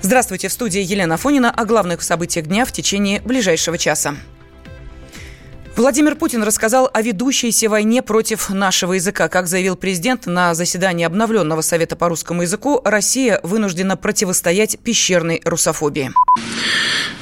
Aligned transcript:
Здравствуйте, 0.00 0.46
в 0.48 0.52
студии 0.52 0.80
Елена 0.80 1.16
Фонина 1.16 1.50
о 1.50 1.64
главных 1.64 2.02
событиях 2.02 2.46
дня 2.46 2.64
в 2.64 2.70
течение 2.70 3.20
ближайшего 3.20 3.76
часа. 3.76 4.14
Владимир 5.74 6.14
Путин 6.14 6.42
рассказал 6.44 6.88
о 6.92 7.02
ведущейся 7.02 7.68
войне 7.68 8.00
против 8.02 8.48
нашего 8.50 8.92
языка. 8.94 9.28
Как 9.28 9.48
заявил 9.48 9.74
президент 9.76 10.26
на 10.26 10.54
заседании 10.54 11.04
обновленного 11.04 11.62
Совета 11.62 11.96
по 11.96 12.08
русскому 12.08 12.42
языку, 12.42 12.80
Россия 12.84 13.40
вынуждена 13.42 13.96
противостоять 13.96 14.78
пещерной 14.78 15.40
русофобии. 15.44 16.12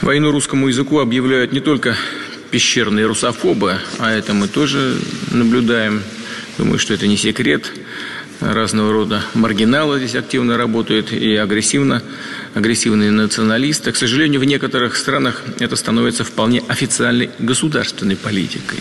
Войну 0.02 0.30
русскому 0.30 0.68
языку 0.68 1.00
объявляют 1.00 1.52
не 1.52 1.60
только 1.60 1.96
пещерные 2.50 3.06
русофобы, 3.06 3.78
а 3.98 4.10
это 4.12 4.34
мы 4.34 4.48
тоже 4.48 4.98
наблюдаем. 5.30 6.02
Думаю, 6.58 6.78
что 6.78 6.92
это 6.92 7.06
не 7.06 7.16
секрет 7.16 7.72
разного 8.40 8.92
рода 8.92 9.22
маргиналы 9.34 9.98
здесь 9.98 10.14
активно 10.14 10.56
работают 10.56 11.12
и 11.12 11.36
агрессивно, 11.36 12.02
агрессивные 12.56 13.10
националисты. 13.10 13.92
К 13.92 13.96
сожалению, 13.96 14.40
в 14.40 14.44
некоторых 14.44 14.96
странах 14.96 15.42
это 15.60 15.76
становится 15.76 16.24
вполне 16.24 16.62
официальной 16.68 17.30
государственной 17.38 18.16
политикой. 18.16 18.78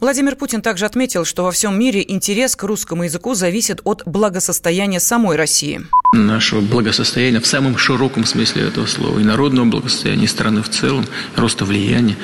Владимир 0.00 0.34
Путин 0.34 0.62
также 0.62 0.84
отметил, 0.84 1.24
что 1.24 1.44
во 1.44 1.52
всем 1.52 1.78
мире 1.78 2.04
интерес 2.06 2.56
к 2.56 2.64
русскому 2.64 3.04
языку 3.04 3.34
зависит 3.34 3.80
от 3.84 4.02
благосостояния 4.04 4.98
самой 4.98 5.36
России. 5.36 5.86
Нашего 6.12 6.60
благосостояния 6.60 7.38
в 7.38 7.46
самом 7.46 7.78
широком 7.78 8.24
смысле 8.24 8.64
этого 8.64 8.86
слова. 8.86 9.20
И 9.20 9.22
народного 9.22 9.66
благосостояния, 9.66 10.24
и 10.24 10.26
страны 10.26 10.62
в 10.62 10.68
целом, 10.68 11.06
роста 11.36 11.64
влияния. 11.64 12.16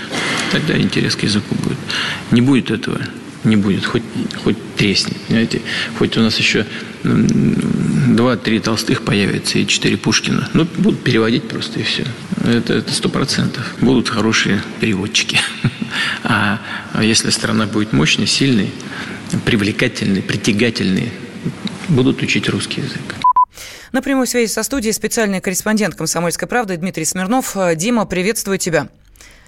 Тогда 0.51 0.77
интерес 0.77 1.15
к 1.15 1.23
языку 1.23 1.55
будет. 1.55 1.79
Не 2.33 2.41
будет 2.41 2.73
этого 2.73 2.99
не 3.45 3.57
будет, 3.57 3.85
хоть, 3.85 4.03
хоть 4.43 4.57
треснет, 4.77 5.17
понимаете? 5.27 5.63
Хоть 5.99 6.17
у 6.17 6.21
нас 6.21 6.39
еще 6.39 6.67
два-три 7.03 8.59
Толстых 8.61 9.03
появится 9.03 9.59
и 9.59 9.67
четыре 9.67 9.97
Пушкина. 9.97 10.49
Ну, 10.55 10.67
будут 10.79 11.03
переводить 11.03 11.49
просто 11.49 11.81
и 11.81 11.83
все. 11.83 12.05
Это 12.45 12.83
сто 12.91 13.09
процентов. 13.09 13.75
Будут 13.81 14.09
хорошие 14.09 14.61
переводчики. 14.81 15.39
А 16.23 16.61
если 17.01 17.31
страна 17.31 17.67
будет 17.67 17.95
мощной, 17.95 18.27
сильной, 18.27 18.71
привлекательной, 19.47 20.21
притягательной, 20.21 21.11
будут 21.89 22.23
учить 22.23 22.49
русский 22.51 22.83
язык. 22.83 23.15
На 23.93 24.03
прямой 24.03 24.27
связи 24.27 24.51
со 24.51 24.63
студией 24.63 24.93
специальный 24.93 25.41
корреспондент 25.41 25.95
«Комсомольской 25.95 26.47
правды» 26.47 26.77
Дмитрий 26.77 27.07
Смирнов. 27.07 27.57
Дима, 27.77 28.05
приветствую 28.05 28.59
тебя. 28.59 28.89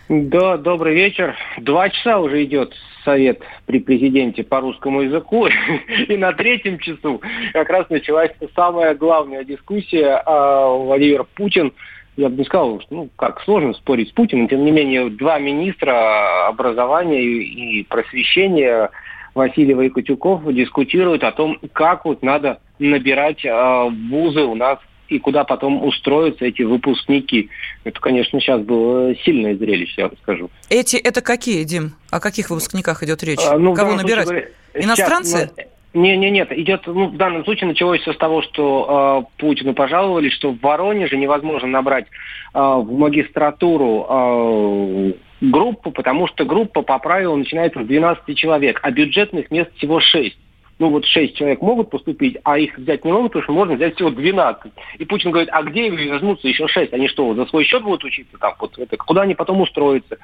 Да, 0.09 0.57
добрый 0.57 0.95
вечер. 0.95 1.37
Два 1.59 1.91
часа 1.91 2.19
уже 2.19 2.43
идет 2.45 2.75
совет 3.05 3.41
при 3.67 3.81
президенте 3.81 4.43
по 4.43 4.61
русскому 4.61 5.03
языку. 5.03 5.47
И 6.09 6.17
на 6.17 6.33
третьем 6.33 6.79
часу 6.79 7.21
как 7.53 7.69
раз 7.71 7.89
началась 7.91 8.31
самая 8.55 8.95
главная 8.95 9.45
дискуссия. 9.45 10.23
А 10.27 10.69
Владимир 10.69 11.25
Путин 11.35 11.73
я 12.17 12.29
бы 12.29 12.37
не 12.37 12.45
сказал, 12.45 12.81
что, 12.81 12.95
ну, 12.95 13.09
как, 13.17 13.41
сложно 13.43 13.73
спорить 13.75 14.09
с 14.09 14.13
Путиным, 14.13 14.49
тем 14.49 14.65
не 14.65 14.71
менее, 14.71 15.09
два 15.11 15.39
министра 15.39 16.49
образования 16.49 17.23
и 17.23 17.85
просвещения 17.85 18.91
Васильева 19.35 19.83
и 19.83 19.89
Кутюков 19.89 20.43
дискутируют 20.53 21.25
о 21.25 21.33
том, 21.33 21.59
как 21.73 22.05
вот 22.05 22.23
надо 22.23 22.61
набирать 22.79 23.45
э, 23.45 23.89
вузы 24.11 24.43
у 24.43 24.55
нас 24.55 24.79
и 25.11 25.19
куда 25.19 25.45
потом 25.45 25.85
устроятся 25.85 26.47
эти 26.47 26.63
выпускники. 26.63 27.51
Это, 27.85 28.01
конечно, 28.01 28.41
сейчас 28.41 28.63
было 28.63 29.15
сильное 29.17 29.57
зрелище, 29.57 29.95
я 29.99 30.05
вам 30.09 30.17
скажу. 30.23 30.51
Эти 30.71 30.97
это 30.97 31.21
какие, 31.21 31.65
Дим? 31.65 31.93
О 32.11 32.21
каких 32.21 32.51
выпускниках 32.51 33.03
идет 33.03 33.23
речь? 33.23 33.41
А, 33.47 33.59
ну, 33.59 33.75
Кого 33.75 33.97
набирать? 33.97 34.29
Случае, 34.29 34.53
Иностранцы? 34.75 35.51
Сейчас, 35.57 35.67
не, 35.93 36.17
не, 36.17 36.31
нет, 36.31 36.53
идет, 36.53 36.87
ну, 36.87 37.09
в 37.09 37.17
данном 37.17 37.45
случае 37.45 37.67
началось 37.67 38.01
все 38.01 38.13
с 38.13 38.17
того, 38.17 38.43
что 38.43 39.27
э, 39.37 39.41
Путину 39.41 39.75
пожаловали, 39.75 40.31
что 40.31 40.53
в 40.53 40.61
Воронеже 40.61 41.17
невозможно 41.17 41.67
набрать 41.67 42.07
э, 42.07 42.59
в 42.61 42.93
магистратуру 42.93 44.07
э, 44.09 45.13
группу, 45.41 45.91
потому 45.91 46.29
что 46.29 46.45
группа 46.45 46.83
по 46.83 47.01
правилу 47.01 47.35
начинается 47.35 47.83
с 47.83 47.87
12 47.87 48.39
человек, 48.39 48.79
а 48.83 48.93
бюджетных 48.93 49.51
мест 49.51 49.71
всего 49.79 49.99
6 49.99 50.37
ну 50.81 50.89
вот 50.89 51.05
6 51.05 51.37
человек 51.37 51.61
могут 51.61 51.91
поступить, 51.91 52.39
а 52.43 52.59
их 52.59 52.77
взять 52.79 53.05
не 53.05 53.13
могут, 53.13 53.33
потому 53.33 53.45
что 53.45 53.53
можно 53.53 53.75
взять 53.75 53.95
всего 53.95 54.11
12. 54.11 54.73
И 54.99 55.05
Путин 55.05 55.31
говорит, 55.31 55.51
а 55.53 55.63
где 55.63 55.91
возьмутся 55.91 56.49
еще 56.49 56.67
6? 56.67 56.95
Они 56.95 57.07
что, 57.07 57.35
за 57.35 57.45
свой 57.47 57.65
счет 57.65 57.83
будут 57.83 58.03
учиться 58.03 58.39
там? 58.39 58.55
Вот 58.59 58.79
это, 58.79 58.97
куда 58.97 59.23
они 59.23 59.35
потом 59.35 59.61
устроятся? 59.61 60.17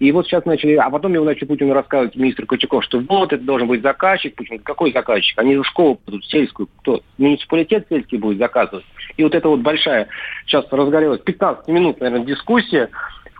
И 0.00 0.10
вот 0.10 0.26
сейчас 0.26 0.44
начали, 0.44 0.74
а 0.74 0.90
потом 0.90 1.14
его 1.14 1.24
начали 1.24 1.46
Путину 1.46 1.72
рассказывать, 1.72 2.16
министр 2.16 2.44
Кочаков, 2.44 2.82
что 2.84 2.98
вот 2.98 3.32
это 3.32 3.42
должен 3.44 3.68
быть 3.68 3.82
заказчик. 3.82 4.34
Путин 4.34 4.58
какой 4.58 4.92
заказчик? 4.92 5.38
Они 5.38 5.56
в 5.56 5.64
школу 5.64 6.00
будут, 6.04 6.24
сельскую, 6.24 6.68
кто? 6.80 7.02
Муниципалитет 7.16 7.86
сельский 7.88 8.18
будет 8.18 8.38
заказывать. 8.38 8.84
И 9.16 9.22
вот 9.22 9.36
это 9.36 9.48
вот 9.48 9.60
большая, 9.60 10.08
сейчас 10.44 10.66
разгорелась 10.72 11.20
15 11.20 11.68
минут, 11.68 12.00
наверное, 12.00 12.26
дискуссия, 12.26 12.90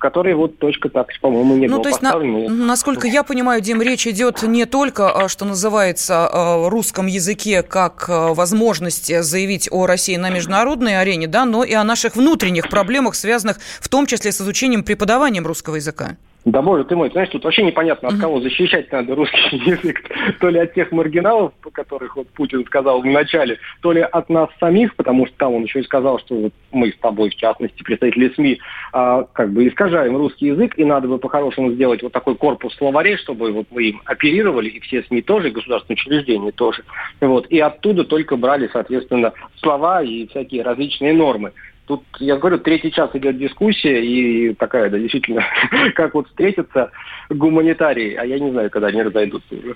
которой 0.01 0.35
вот 0.35 0.59
точка 0.59 0.89
так, 0.89 1.09
по-моему, 1.21 1.55
не 1.55 1.69
ну, 1.69 1.75
была 1.75 1.83
то 1.85 1.89
есть 1.91 2.01
поставлена. 2.01 2.49
На, 2.49 2.67
насколько 2.67 3.07
я 3.07 3.23
понимаю, 3.23 3.61
Дим, 3.61 3.81
речь 3.81 4.07
идет 4.07 4.43
не 4.43 4.65
только, 4.65 5.11
а, 5.11 5.29
что 5.29 5.45
называется, 5.45 6.27
о 6.27 6.69
русском 6.69 7.07
языке 7.07 7.63
как 7.63 8.07
а, 8.09 8.35
возможности 8.35 9.21
заявить 9.21 9.69
о 9.71 9.87
России 9.87 10.17
на 10.17 10.31
международной 10.31 10.99
арене, 10.99 11.29
да, 11.29 11.45
но 11.45 11.63
и 11.63 11.75
о 11.75 11.85
наших 11.85 12.17
внутренних 12.17 12.69
проблемах, 12.69 13.15
связанных 13.15 13.59
в 13.81 13.89
том 13.89 14.07
числе 14.07 14.33
с 14.33 14.41
изучением 14.41 14.83
преподаванием 14.83 15.47
русского 15.47 15.77
языка. 15.77 16.17
Да 16.47 16.63
боже 16.63 16.85
ты 16.85 16.97
мой, 16.97 17.11
знаешь, 17.11 17.29
тут 17.29 17.45
вообще 17.45 17.63
непонятно, 17.63 18.09
от 18.09 18.19
кого 18.19 18.41
защищать 18.41 18.91
надо 18.91 19.15
русский 19.15 19.57
язык. 19.67 20.01
То 20.41 20.49
ли 20.49 20.59
от 20.59 20.73
тех 20.73 20.91
маргиналов, 20.91 21.53
по 21.61 21.71
которых 21.71 22.17
вот 22.17 22.29
Путин 22.29 22.65
сказал 22.65 23.03
в 23.03 23.05
начале, 23.05 23.59
то 23.83 23.93
ли 23.93 24.01
от 24.01 24.31
нас 24.31 24.49
самих, 24.59 24.97
потому 24.97 25.27
что 25.27 25.37
там 25.37 25.55
он 25.55 25.65
еще 25.65 25.81
и 25.81 25.85
сказал, 25.85 26.19
что 26.19 26.35
вот 26.35 26.53
мы 26.73 26.93
с 26.93 26.97
тобой, 26.97 27.29
в 27.29 27.37
частности, 27.37 27.83
представители 27.83 28.33
СМИ, 28.35 28.59
а, 28.93 29.25
как 29.33 29.53
бы 29.53 29.69
искажаем 29.69 30.17
русский 30.17 30.47
язык, 30.47 30.79
и 30.79 30.85
надо 30.85 31.09
бы 31.09 31.19
по-хорошему 31.19 31.73
сделать 31.73 32.03
вот 32.03 32.13
такой 32.13 32.37
корпус 32.37 32.75
словарей, 32.77 33.19
чтобы 33.19 33.53
вот 33.53 33.67
мы 33.71 33.85
им 33.85 34.03
оперировали, 34.07 34.71
и 34.71 34.81
все 34.81 35.03
СМИ 35.03 35.21
тоже, 35.23 35.49
и 35.49 35.53
государственные 35.53 35.97
учреждения 35.97 36.53
тоже. 36.53 36.85
Вот. 37.21 37.49
И 37.51 37.61
оттуда 37.61 38.05
только 38.05 38.37
брали, 38.37 38.71
соответственно, 38.73 39.35
слова 39.61 40.03
и 40.03 40.27
всякие 40.29 40.63
различные 40.63 41.13
нормы. 41.13 41.53
Тут, 41.91 42.05
я 42.21 42.37
говорю, 42.37 42.59
третий 42.59 42.93
час 42.93 43.11
идет 43.15 43.37
дискуссия, 43.37 44.01
и 44.01 44.55
такая, 44.55 44.91
да, 44.91 44.97
действительно, 44.97 45.45
как 45.97 46.15
вот 46.15 46.29
встретятся 46.29 46.93
гуманитарии, 47.31 48.15
а 48.15 48.25
я 48.25 48.39
не 48.39 48.53
знаю, 48.53 48.71
когда 48.71 48.87
они 48.87 49.03
разойдутся 49.03 49.57
уже. 49.57 49.75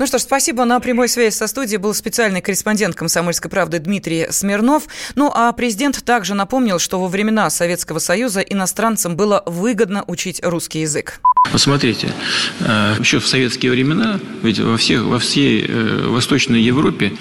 Ну 0.00 0.06
что 0.06 0.18
ж, 0.18 0.22
спасибо. 0.22 0.64
На 0.64 0.80
прямой 0.80 1.06
связи 1.06 1.32
со 1.32 1.46
студией 1.46 1.78
был 1.78 1.94
специальный 1.94 2.40
корреспондент 2.40 2.96
«Комсомольской 2.96 3.48
правды» 3.48 3.78
Дмитрий 3.78 4.26
Смирнов. 4.30 4.88
Ну 5.14 5.30
а 5.32 5.52
президент 5.52 6.04
также 6.04 6.34
напомнил, 6.34 6.80
что 6.80 6.98
во 6.98 7.06
времена 7.06 7.48
Советского 7.50 8.00
Союза 8.00 8.40
иностранцам 8.40 9.14
было 9.14 9.44
выгодно 9.46 10.02
учить 10.08 10.40
русский 10.42 10.80
язык. 10.80 11.20
Посмотрите, 11.50 12.14
э, 12.60 12.96
еще 13.00 13.18
в 13.18 13.26
советские 13.26 13.72
времена, 13.72 14.20
ведь 14.42 14.58
во, 14.60 14.76
всех, 14.76 15.02
во 15.02 15.18
всей 15.18 15.64
э, 15.66 16.06
Восточной 16.08 16.62
Европе 16.62 17.12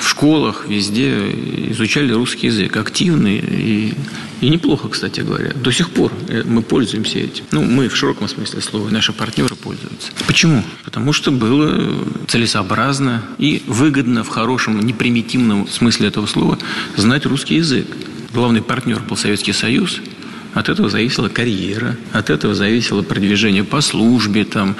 в 0.00 0.08
школах 0.08 0.66
везде 0.68 1.30
изучали 1.70 2.12
русский 2.12 2.48
язык 2.48 2.76
активно 2.76 3.28
и, 3.28 3.94
и 4.40 4.48
неплохо, 4.48 4.88
кстати 4.88 5.20
говоря. 5.20 5.52
До 5.54 5.70
сих 5.70 5.90
пор 5.90 6.12
э, 6.28 6.42
мы 6.44 6.60
пользуемся 6.60 7.18
этим. 7.18 7.44
Ну, 7.52 7.62
мы 7.62 7.88
в 7.88 7.96
широком 7.96 8.28
смысле 8.28 8.60
слова, 8.60 8.90
наши 8.90 9.12
партнеры 9.12 9.54
пользуются. 9.54 10.10
Почему? 10.26 10.62
Потому 10.84 11.12
что 11.12 11.30
было 11.30 12.04
целесообразно 12.26 13.22
и 13.38 13.62
выгодно 13.66 14.24
в 14.24 14.28
хорошем, 14.28 14.80
непримитивном 14.80 15.68
смысле 15.68 16.08
этого 16.08 16.26
слова 16.26 16.58
знать 16.96 17.24
русский 17.24 17.54
язык. 17.54 17.86
Главный 18.34 18.60
партнер 18.60 19.00
был 19.00 19.16
Советский 19.16 19.52
Союз– 19.52 20.00
от 20.56 20.70
этого 20.70 20.88
зависела 20.88 21.28
карьера, 21.28 21.98
от 22.14 22.30
этого 22.30 22.54
зависело 22.54 23.02
продвижение 23.02 23.62
по 23.62 23.82
службе, 23.82 24.46
там, 24.46 24.74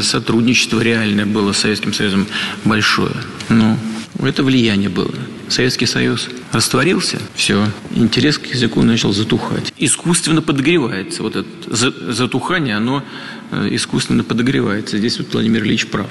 сотрудничество 0.00 0.80
реальное 0.80 1.26
было 1.26 1.52
с 1.52 1.58
Советским 1.58 1.92
Союзом 1.92 2.26
большое. 2.64 3.14
Но 3.50 3.76
это 4.22 4.42
влияние 4.42 4.88
было. 4.88 5.12
Советский 5.48 5.84
Союз 5.84 6.30
растворился, 6.52 7.18
все, 7.34 7.66
интерес 7.94 8.38
к 8.38 8.46
языку 8.46 8.80
начал 8.80 9.12
затухать. 9.12 9.74
Искусственно 9.76 10.40
подогревается. 10.40 11.22
Вот 11.22 11.36
это 11.36 11.48
затухание, 11.68 12.76
оно 12.76 13.04
э, 13.50 13.68
искусственно 13.72 14.24
подогревается. 14.24 14.96
Здесь 14.96 15.18
вот 15.18 15.34
Владимир 15.34 15.64
Ильич 15.64 15.86
прав. 15.86 16.08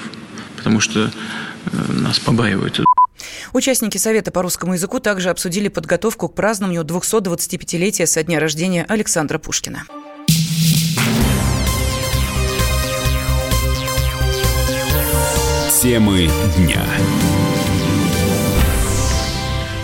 Потому 0.56 0.78
что 0.78 1.10
э, 1.72 1.92
нас 1.92 2.20
побаивают 2.20 2.78
Участники 3.52 3.98
Совета 3.98 4.30
по 4.30 4.42
русскому 4.42 4.74
языку 4.74 5.00
также 5.00 5.30
обсудили 5.30 5.68
подготовку 5.68 6.28
к 6.28 6.34
празднованию 6.34 6.82
225-летия 6.82 8.06
со 8.06 8.22
дня 8.22 8.38
рождения 8.38 8.84
Александра 8.88 9.38
Пушкина. 9.38 9.84
Темы 15.82 16.28
дня. 16.58 16.84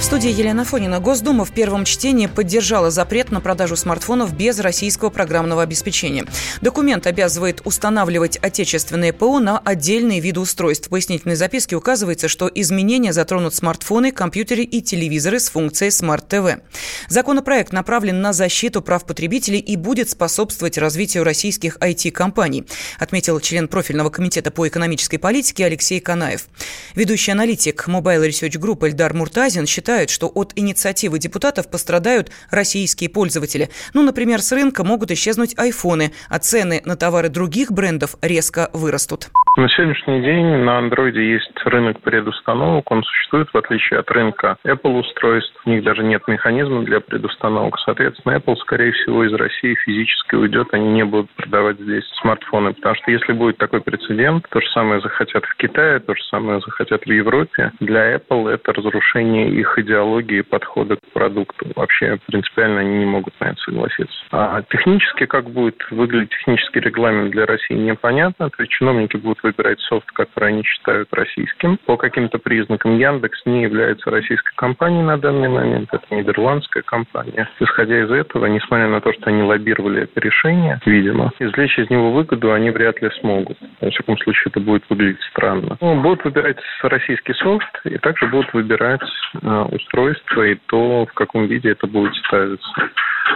Студии 0.07 0.31
Елена 0.31 0.65
Фонина. 0.65 1.01
Госдума 1.01 1.45
в 1.45 1.51
первом 1.51 1.85
чтении 1.85 2.29
поддержала 2.29 2.93
запрет 2.93 3.33
на 3.33 3.41
продажу 3.41 3.75
смартфонов 3.75 4.37
без 4.37 4.61
российского 4.61 5.11
программного 5.11 5.63
обеспечения. 5.63 6.25
Документ 6.61 7.09
обязывает 7.09 7.61
устанавливать 7.65 8.37
отечественные 8.37 9.13
ПО 9.13 9.41
на 9.41 9.59
отдельные 9.59 10.21
виды 10.21 10.39
устройств. 10.39 10.87
В 10.87 10.91
пояснительной 10.91 11.35
записке 11.35 11.75
указывается, 11.75 12.29
что 12.29 12.49
изменения 12.55 13.13
затронут 13.13 13.57
смартфоны, 13.57 14.13
компьютеры 14.13 14.63
и 14.63 14.81
телевизоры 14.81 15.41
с 15.41 15.49
функцией 15.49 15.91
Smart 15.91 16.29
TV. 16.29 16.61
Законопроект 17.09 17.73
направлен 17.73 18.21
на 18.21 18.33
защиту 18.33 18.83
прав 18.83 19.07
потребителей 19.07 19.59
и 19.59 19.75
будет 19.75 20.09
способствовать 20.09 20.79
развитию 20.79 21.25
российских 21.25 21.79
IT-компаний, 21.79 22.65
отметил 23.01 23.41
член 23.41 23.67
профильного 23.67 24.11
комитета 24.11 24.53
по 24.53 24.69
экономической 24.69 25.19
политике 25.19 25.65
Алексей 25.65 25.99
Канаев. 25.99 26.47
Ведущий 26.95 27.33
аналитик 27.33 27.89
Mobile 27.89 28.29
Research 28.29 28.57
Group 28.61 28.87
Эльдар 28.87 29.13
Муртазин 29.13 29.67
считает, 29.67 29.96
считают, 29.97 30.11
что 30.11 30.27
от 30.29 30.53
инициативы 30.57 31.19
депутатов 31.19 31.71
пострадают 31.71 32.31
российские 32.51 33.09
пользователи. 33.09 33.69
Ну, 33.95 34.03
например, 34.03 34.41
с 34.41 34.53
рынка 34.53 34.85
могут 34.85 35.11
исчезнуть 35.11 35.59
айфоны, 35.59 36.13
а 36.29 36.39
цены 36.39 36.83
на 36.85 36.97
товары 36.97 37.31
других 37.31 37.73
брендов 37.73 38.17
резко 38.21 38.69
вырастут. 38.75 39.31
На 39.57 39.71
сегодняшний 39.71 40.21
день 40.21 40.45
на 40.65 40.77
андроиде 40.77 41.33
есть 41.33 41.59
рынок 41.65 42.03
предустановок. 42.03 42.91
Он 42.93 43.03
существует 43.03 43.49
в 43.55 43.57
отличие 43.57 44.01
от 44.01 44.11
рынка 44.11 44.59
Apple 44.67 45.01
устройств. 45.01 45.59
У 45.65 45.71
них 45.71 45.83
даже 45.83 46.03
нет 46.05 46.29
механизма 46.29 46.83
для 46.85 47.01
предустановок. 47.01 47.79
Соответственно, 47.87 48.37
Apple, 48.37 48.57
скорее 48.57 48.93
всего, 48.93 49.25
из 49.25 49.33
России 49.33 49.75
физически 49.87 50.35
уйдет. 50.35 50.69
Они 50.73 50.89
не 50.89 51.07
будут 51.07 51.31
продавать 51.31 51.81
здесь 51.81 52.05
смартфоны. 52.21 52.75
Потому 52.75 52.97
что 52.97 53.11
если 53.11 53.33
будет 53.33 53.57
такой 53.57 53.81
прецедент, 53.81 54.47
то 54.51 54.61
же 54.61 54.67
самое 54.75 55.01
захотят 55.01 55.47
в 55.47 55.57
Китае, 55.57 56.01
то 56.01 56.15
же 56.15 56.23
самое 56.25 56.61
захотят 56.61 57.07
в 57.07 57.11
Европе. 57.11 57.73
Для 57.81 58.17
Apple 58.17 58.51
это 58.51 58.75
разрушение 58.75 59.49
их 59.49 59.79
идеологии 59.87 60.43
подхода 60.43 60.97
к 60.97 61.13
продукту. 61.13 61.67
Вообще 61.75 62.19
принципиально 62.27 62.81
они 62.81 62.99
не 62.99 63.07
могут 63.07 63.39
на 63.41 63.47
это 63.47 63.57
согласиться. 63.61 64.17
А 64.33 64.63
технически, 64.63 65.27
как 65.27 65.49
будет 65.51 65.77
выглядеть 65.91 66.31
технический 66.31 66.81
регламент 66.81 67.31
для 67.31 67.47
России, 67.47 67.75
непонятно. 67.75 68.51
То 68.51 68.63
есть 68.63 68.73
чиновники 68.73 69.17
будут 69.17 69.43
выбирать 69.43 69.81
софт, 69.81 70.11
который 70.13 70.51
они 70.51 70.65
считают 70.65 71.09
российским. 71.13 71.79
По 71.87 71.97
каким-то 71.97 72.39
признакам 72.39 72.99
Яндекс 72.99 73.41
не 73.47 73.63
является 73.63 74.11
российской 74.11 74.55
компанией 74.57 75.03
на 75.03 75.17
данный 75.17 75.49
момент. 75.49 75.89
Это 75.93 76.15
нидерландская 76.15 76.83
компания. 76.83 77.49
Исходя 77.61 78.03
из 78.03 78.11
этого, 78.11 78.47
несмотря 78.47 78.89
на 78.89 79.01
то, 79.01 79.13
что 79.13 79.31
они 79.31 79.43
лоббировали 79.43 80.03
это 80.03 80.21
решение, 80.21 80.81
видимо, 80.85 81.33
извлечь 81.39 81.79
из 81.79 81.89
него 81.91 82.13
выгоду 82.13 82.53
они 82.53 82.71
вряд 82.71 83.01
ли 83.01 83.11
смогут. 83.21 83.59
Во 83.81 83.91
всяком 83.91 84.19
случае, 84.19 84.45
это 84.47 84.61
будет 84.61 84.85
выглядеть 84.89 85.23
странно. 85.31 85.77
Ну, 85.81 86.01
будут 86.01 86.25
выбирать 86.25 86.59
российский 86.83 87.35
софт 87.35 87.81
и 87.85 87.99
также 87.99 88.27
будут 88.27 88.53
выбирать 88.53 89.01
э, 89.43 89.66
устройство 89.67 90.43
и 90.43 90.57
то, 90.67 91.07
в 91.07 91.13
каком 91.15 91.47
виде 91.47 91.71
это 91.71 91.87
будет 91.87 92.15
ставиться. 92.27 92.69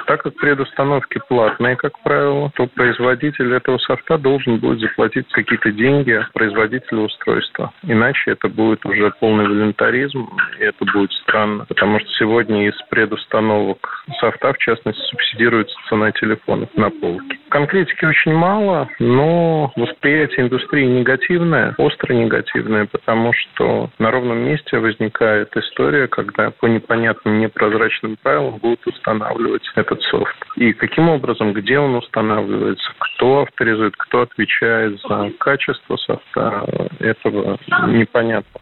Так 0.06 0.22
как 0.22 0.34
предустановки 0.36 1.20
платные, 1.28 1.76
как 1.76 1.98
правило, 2.02 2.50
то 2.54 2.66
производитель 2.66 3.52
этого 3.54 3.78
софта 3.78 4.18
должен 4.18 4.58
будет 4.58 4.80
заплатить 4.80 5.28
какие-то 5.30 5.72
деньги 5.72 6.24
производителю 6.32 7.02
устройства. 7.02 7.72
Иначе 7.82 8.32
это 8.32 8.48
будет 8.48 8.84
уже 8.86 9.12
полный 9.20 9.48
волонтаризм, 9.48 10.28
и 10.58 10.62
это 10.62 10.84
будет 10.92 11.12
странно, 11.12 11.64
потому 11.66 12.00
что 12.00 12.08
сегодня 12.18 12.68
из 12.68 12.74
предустановок 12.88 14.04
софта, 14.20 14.52
в 14.52 14.58
частности, 14.58 15.00
субсидируется 15.10 15.74
цена 15.88 16.12
телефонов 16.12 16.68
на 16.76 16.90
полке. 16.90 17.38
Конкретики 17.50 18.04
очень 18.04 18.32
мало, 18.32 18.88
но 19.00 19.72
восприятие 19.76 20.46
индустрии 20.46 20.86
негативное, 20.86 21.74
остро 21.78 22.12
негативное, 22.14 22.86
потому 22.86 23.32
что 23.32 23.90
на 23.98 24.10
ровном 24.10 24.38
месте 24.38 24.78
возникает 24.78 25.56
история, 25.56 26.06
когда 26.24 26.50
по 26.50 26.66
непонятным, 26.66 27.40
непрозрачным 27.40 28.16
правилам 28.22 28.58
будут 28.58 28.86
устанавливать 28.86 29.62
этот 29.76 30.02
софт. 30.02 30.36
И 30.56 30.72
каким 30.72 31.08
образом, 31.08 31.52
где 31.52 31.78
он 31.78 31.94
устанавливается, 31.94 32.92
кто 32.98 33.42
авторизует, 33.42 33.94
кто 33.96 34.22
отвечает 34.22 35.00
за 35.08 35.30
качество 35.38 35.96
софта, 35.96 36.66
этого 36.98 37.58
непонятно. 37.88 38.60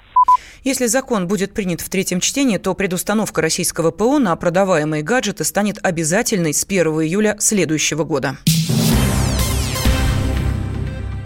Если 0.63 0.87
закон 0.87 1.27
будет 1.27 1.55
принят 1.55 1.81
в 1.81 1.89
третьем 1.89 2.21
чтении, 2.21 2.59
то 2.59 2.75
предустановка 2.75 3.41
российского 3.41 3.91
ПО 3.91 4.19
на 4.19 4.35
продаваемые 4.37 5.03
гаджеты 5.03 5.45
станет 5.45 5.77
обязательной 5.83 6.53
с 6.53 6.65
1 6.65 6.87
июля 6.87 7.37
следующего 7.39 8.05
года. 8.05 8.37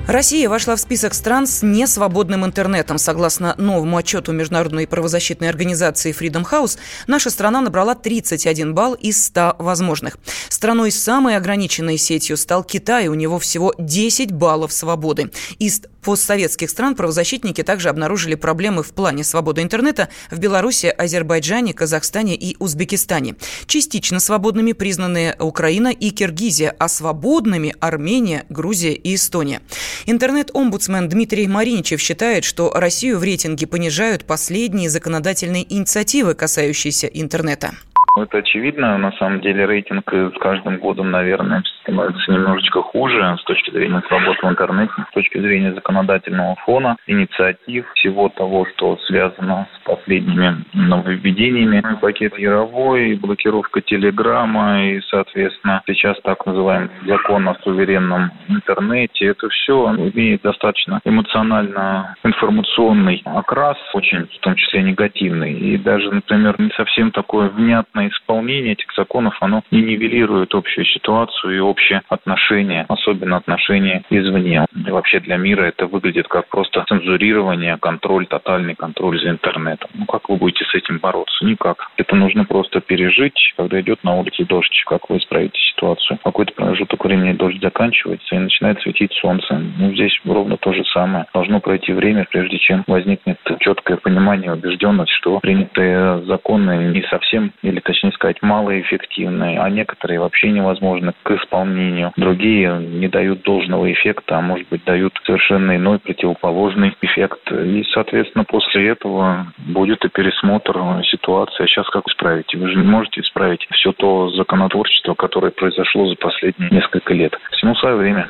Россия 0.08 0.48
вошла 0.48 0.74
в 0.74 0.80
список 0.80 1.14
стран 1.14 1.46
с 1.46 1.62
несвободным 1.62 2.44
интернетом. 2.44 2.98
Согласно 2.98 3.54
новому 3.56 3.96
отчету 3.96 4.32
международной 4.32 4.88
правозащитной 4.88 5.48
организации 5.48 6.12
Freedom 6.12 6.44
House, 6.44 6.76
наша 7.06 7.30
страна 7.30 7.60
набрала 7.60 7.94
31 7.94 8.74
балл 8.74 8.94
из 8.94 9.24
100 9.26 9.56
возможных. 9.60 10.18
Страной 10.48 10.90
с 10.90 11.00
самой 11.00 11.36
ограниченной 11.36 11.98
сетью 11.98 12.36
стал 12.36 12.64
Китай. 12.64 13.06
У 13.06 13.14
него 13.14 13.38
всего 13.38 13.74
10 13.78 14.32
баллов 14.32 14.72
свободы. 14.72 15.30
Из 15.60 15.82
постсоветских 16.02 16.68
стран 16.68 16.96
правозащитники 16.96 17.62
также 17.62 17.88
обнаружили 17.88 18.34
проблемы 18.34 18.82
в 18.82 18.92
плане 18.92 19.24
свободы 19.24 19.62
интернета 19.62 20.08
в 20.30 20.38
Беларуси, 20.38 20.86
Азербайджане, 20.86 21.74
Казахстане 21.74 22.34
и 22.34 22.56
Узбекистане. 22.58 23.36
Частично 23.66 24.18
свободными 24.18 24.72
признаны 24.72 25.36
Украина 25.38 25.88
и 25.88 26.10
Киргизия, 26.10 26.74
а 26.78 26.88
свободными 26.88 27.74
Армения, 27.80 28.44
Грузия 28.48 28.92
и 28.92 29.14
Эстония. 29.14 29.62
Интернет-омбудсмен 30.06 31.08
Дмитрий 31.08 31.46
Мариничев 31.46 32.00
считает, 32.00 32.44
что 32.44 32.70
Россию 32.70 33.18
в 33.18 33.22
рейтинге 33.22 33.66
понижают 33.66 34.24
последние 34.24 34.90
законодательные 34.90 35.72
инициативы, 35.72 36.34
касающиеся 36.34 37.06
интернета. 37.06 37.72
Это 38.18 38.38
очевидно. 38.38 38.98
На 38.98 39.12
самом 39.12 39.40
деле 39.40 39.64
рейтинг 39.64 40.12
с 40.12 40.38
каждым 40.38 40.76
годом, 40.78 41.10
наверное, 41.10 41.62
становится 41.80 42.30
немножечко 42.30 42.82
хуже 42.82 43.36
с 43.40 43.44
точки 43.44 43.70
зрения 43.70 44.02
свобод 44.06 44.36
в 44.42 44.48
интернете, 44.48 44.92
с 45.10 45.14
точки 45.14 45.38
зрения 45.38 45.72
законодательного 45.72 46.56
фона, 46.64 46.96
инициатив, 47.06 47.90
всего 47.94 48.28
того, 48.28 48.66
что 48.74 48.98
связано 49.06 49.66
с 49.74 49.78
последними 49.84 50.62
нововведениями. 50.74 51.82
Пакет 52.00 52.38
Яровой, 52.38 53.16
блокировка 53.16 53.80
Телеграма 53.80 54.84
и, 54.84 55.00
соответственно, 55.08 55.82
сейчас 55.86 56.20
так 56.22 56.44
называемый 56.46 56.90
закон 57.06 57.48
о 57.48 57.54
суверенном 57.62 58.30
интернете. 58.48 59.26
Это 59.26 59.48
все 59.48 59.94
имеет 59.94 60.42
достаточно 60.42 61.00
эмоционально-информационный 61.04 63.22
окрас, 63.24 63.78
очень 63.94 64.26
в 64.26 64.38
том 64.40 64.56
числе 64.56 64.82
негативный. 64.82 65.54
И 65.54 65.78
даже, 65.78 66.10
например, 66.10 66.60
не 66.60 66.68
совсем 66.76 67.10
такое 67.10 67.48
внятное 67.48 68.01
на 68.02 68.08
исполнение 68.08 68.72
этих 68.72 68.92
законов, 68.94 69.36
оно 69.40 69.62
не 69.70 69.82
нивелирует 69.82 70.54
общую 70.54 70.84
ситуацию 70.84 71.56
и 71.56 71.60
общее 71.60 72.02
отношение, 72.08 72.84
особенно 72.88 73.36
отношение 73.36 74.04
извне. 74.10 74.66
И 74.86 74.90
вообще 74.90 75.20
для 75.20 75.36
мира 75.36 75.62
это 75.62 75.86
выглядит 75.86 76.28
как 76.28 76.48
просто 76.48 76.84
цензурирование, 76.88 77.76
контроль, 77.78 78.26
тотальный 78.26 78.74
контроль 78.74 79.20
за 79.20 79.30
интернетом. 79.30 79.90
Ну 79.94 80.06
как 80.06 80.28
вы 80.28 80.36
будете 80.36 80.64
с 80.64 80.74
этим 80.74 80.98
бороться? 80.98 81.44
Никак. 81.44 81.90
Это 81.96 82.16
нужно 82.16 82.44
просто 82.44 82.80
пережить, 82.80 83.54
когда 83.56 83.80
идет 83.80 84.02
на 84.04 84.16
улице 84.16 84.44
дождь, 84.44 84.82
как 84.86 85.08
вы 85.08 85.18
исправите 85.18 85.58
ситуацию. 85.74 86.18
Какой-то 86.24 86.52
промежуток 86.54 87.04
времени 87.04 87.32
дождь 87.32 87.60
заканчивается 87.60 88.34
и 88.34 88.38
начинает 88.38 88.80
светить 88.80 89.12
солнце. 89.14 89.54
Ну, 89.78 89.92
здесь 89.92 90.18
ровно 90.24 90.56
то 90.56 90.72
же 90.72 90.84
самое. 90.86 91.26
Должно 91.34 91.60
пройти 91.60 91.92
время, 91.92 92.26
прежде 92.30 92.58
чем 92.58 92.84
возникнет 92.86 93.38
четкое 93.60 93.96
понимание, 93.96 94.52
убежденность, 94.52 95.12
что 95.12 95.38
принятые 95.40 96.22
законы 96.24 96.92
не 96.92 97.02
совсем 97.02 97.52
или 97.62 97.80
точнее 97.92 98.12
сказать, 98.12 98.42
малоэффективные, 98.42 99.60
а 99.60 99.68
некоторые 99.68 100.20
вообще 100.20 100.50
невозможны 100.50 101.12
к 101.22 101.30
исполнению. 101.30 102.12
Другие 102.16 102.78
не 102.78 103.08
дают 103.08 103.42
должного 103.42 103.90
эффекта, 103.92 104.38
а 104.38 104.40
может 104.40 104.68
быть 104.68 104.84
дают 104.84 105.12
совершенно 105.24 105.76
иной 105.76 105.98
противоположный 105.98 106.96
эффект. 107.02 107.52
И, 107.52 107.84
соответственно, 107.92 108.44
после 108.44 108.88
этого 108.88 109.52
будет 109.58 110.04
и 110.04 110.08
пересмотр 110.08 110.72
ситуации. 111.04 111.64
А 111.64 111.66
сейчас 111.66 111.88
как 111.90 112.08
исправить? 112.08 112.54
Вы 112.54 112.68
же 112.68 112.76
не 112.76 112.86
можете 112.86 113.20
исправить 113.20 113.66
все 113.70 113.92
то 113.92 114.30
законотворчество, 114.30 115.14
которое 115.14 115.50
произошло 115.50 116.06
за 116.08 116.16
последние 116.16 116.70
несколько 116.70 117.12
лет. 117.12 117.34
Всему 117.52 117.74
свое 117.76 117.96
время. 117.96 118.28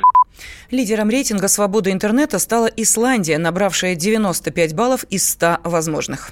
Лидером 0.71 1.09
рейтинга 1.09 1.47
«Свобода 1.47 1.91
интернета» 1.91 2.39
стала 2.39 2.65
Исландия, 2.65 3.37
набравшая 3.37 3.95
95 3.95 4.75
баллов 4.75 5.03
из 5.05 5.29
100 5.29 5.57
возможных. 5.63 6.31